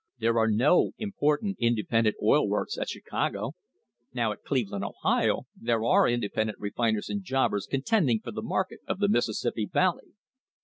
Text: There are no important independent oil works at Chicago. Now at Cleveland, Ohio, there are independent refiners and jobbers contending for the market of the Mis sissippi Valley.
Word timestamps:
There 0.17 0.39
are 0.39 0.49
no 0.49 0.93
important 0.97 1.57
independent 1.59 2.15
oil 2.23 2.49
works 2.49 2.75
at 2.75 2.89
Chicago. 2.89 3.51
Now 4.15 4.31
at 4.31 4.41
Cleveland, 4.41 4.83
Ohio, 4.83 5.43
there 5.55 5.83
are 5.83 6.07
independent 6.09 6.57
refiners 6.59 7.07
and 7.07 7.21
jobbers 7.23 7.67
contending 7.69 8.19
for 8.19 8.31
the 8.31 8.41
market 8.41 8.79
of 8.87 8.97
the 8.97 9.07
Mis 9.07 9.29
sissippi 9.29 9.71
Valley. 9.71 10.13